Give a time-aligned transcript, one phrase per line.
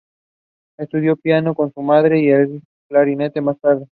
[0.79, 3.85] Estudió piano con su madre, y el clarinete más tarde.